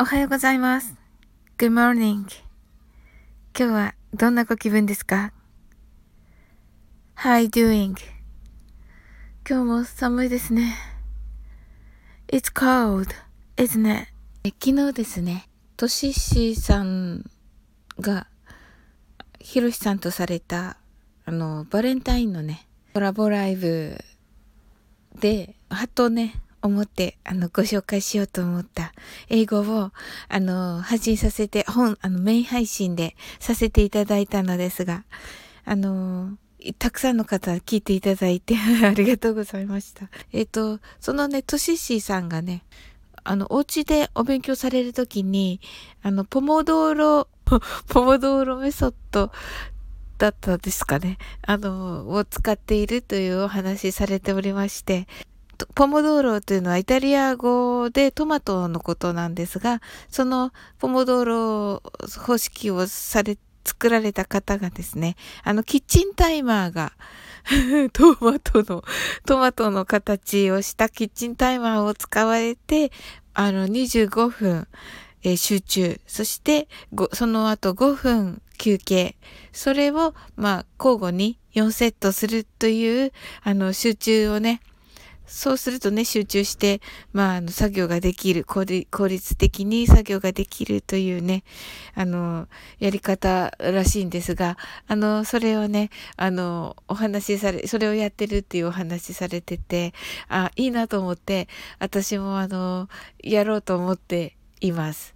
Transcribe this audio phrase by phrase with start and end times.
[0.00, 0.94] おはようございます。
[1.58, 2.24] Good morning.
[2.24, 2.32] 今
[3.54, 5.34] 日はどんなご気分ですか
[7.16, 7.94] ?How are you doing?
[9.46, 10.74] 今日も寒いですね。
[12.28, 13.08] It's cold,
[13.58, 14.08] isn't it?
[14.64, 17.30] 昨日ですね、とししさん
[17.98, 18.26] が、
[19.38, 20.78] ひろしさんとされた、
[21.26, 23.98] あの、バレンタインのね、コラボライブ
[25.20, 28.92] で、はとね、思って、あの、ご紹介しようと思った
[29.28, 29.92] 英語を、
[30.28, 35.04] あの、発信させて、本、あの、メイン配信でさせていただいたのですが、
[35.64, 36.36] あの、
[36.78, 38.54] たくさんの方聞いていただいて
[38.84, 40.10] ありがとうございました。
[40.32, 42.64] えっ、ー、と、そのね、トシシーさんがね、
[43.24, 45.60] あの、お家でお勉強されるときに、
[46.02, 47.28] あの、ポモドーロ、
[47.88, 49.32] ポモドーロメソッド
[50.18, 51.18] だったですかね。
[51.42, 55.06] あの、を使っているというお話されておりまして、
[55.74, 61.82] ポモドーロというのはイタリア語でトマトのことなんですが、そのポモドーロ
[62.24, 66.92] 方式をされ、作られた方がですね、あのキッチンタイマーが
[67.92, 68.84] トマトの、
[69.26, 72.92] トマトの形をしたキッチンタイマーを使われて、
[73.34, 74.68] あの25分、
[75.22, 76.68] えー、集中、そして
[77.12, 79.16] その後5分休憩、
[79.52, 84.60] それを、まあ、交互に4セットするという、あの、集中をね、
[85.32, 86.80] そうするとね、集中して、
[87.12, 91.44] まあ、あの、作業ができる、効率的に作業ができるというね、
[91.94, 92.48] あの、
[92.80, 94.58] やり方らしいんですが、
[94.88, 99.94] あの、それをね、あの、お話しされ、それをやってるっていうお話しされてて、
[100.28, 101.46] あ、いいなと思って、
[101.78, 102.88] 私もあの、
[103.22, 105.14] やろうと思っています。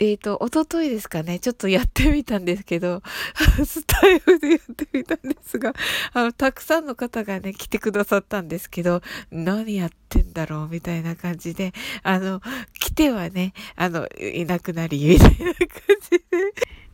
[0.00, 3.02] えっ、ー、と、おとといですかね、ちょっとやってみたんですけど、
[3.64, 5.74] スタイフでやってみたんですが、
[6.14, 12.40] あの、たくさんの方がね、来てくださったんですけど、何やってんだろうみたいな感じで、あの、
[12.80, 15.60] 来てはね、あの、いなくなり、みたいな感
[16.10, 16.24] じで、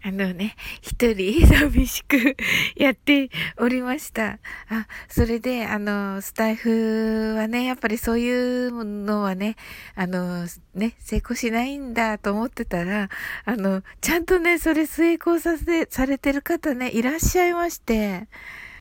[0.06, 2.36] あのね、一人 寂しく
[2.76, 4.38] やっておりました。
[4.68, 9.56] あ、それで、あの、スタイフはね、やっぱりそういうのはね、
[9.96, 13.08] あの、ね、成功しないんだと思ってたら、
[13.44, 18.28] あの、ちゃんとね、それ成功させ、されてる方ね、いらっしゃいまして、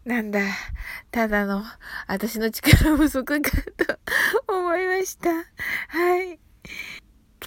[0.06, 0.41] なんだ、
[1.09, 1.64] ただの、
[2.06, 3.97] 私の力不足かと
[4.47, 5.31] 思いました。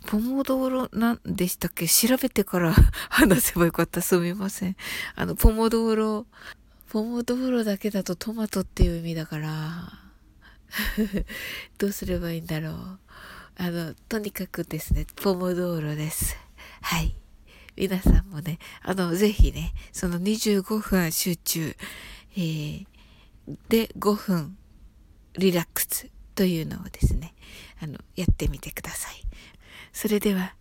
[0.09, 1.87] ポモドーロなんでしたっけ？
[1.87, 2.75] 調べてから
[3.11, 4.01] 話せばよかった。
[4.01, 4.77] すみません。
[5.15, 6.27] あの、ポモドーロ、
[6.89, 9.93] ポモドーロだけだとトマトっていう意味だから、
[11.77, 12.99] どうすればいいんだろう。
[13.57, 16.39] あの、とにかくですね、ポモドーロです。
[16.81, 17.15] はい。
[17.77, 21.77] 皆さんもね、あの、ぜひね、その25分集中、
[22.35, 22.87] えー、
[23.69, 24.57] で5分
[25.35, 27.35] リラックスというのをですね、
[27.83, 29.28] あの、やってみてください。
[29.93, 30.54] それでは、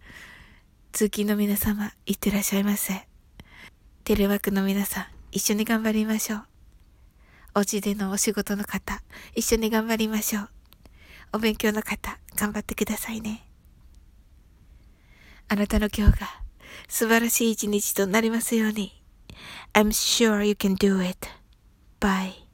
[0.92, 3.08] 通勤の皆様、いってらっしゃいませ。
[4.04, 6.44] テレワークの皆さん、一緒に頑張りましょう。
[7.56, 9.02] お家でのお仕事の方、
[9.36, 10.50] 一緒に頑張りましょう。
[11.34, 13.48] お勉強の方、頑張ってくださいね。
[15.50, 16.28] あなたの今日が
[16.88, 19.02] 素晴らしい一日となりますように。
[19.74, 21.28] I'm sure you can do it.
[22.00, 22.47] Bye.